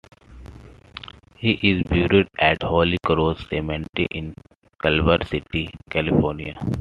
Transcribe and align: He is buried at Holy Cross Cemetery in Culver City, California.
He 1.35 1.51
is 1.61 1.83
buried 1.83 2.27
at 2.39 2.63
Holy 2.63 2.97
Cross 3.05 3.47
Cemetery 3.49 4.07
in 4.09 4.33
Culver 4.81 5.19
City, 5.25 5.69
California. 5.91 6.55